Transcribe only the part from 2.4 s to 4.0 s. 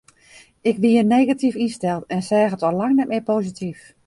al hiel lang neat mear posityf.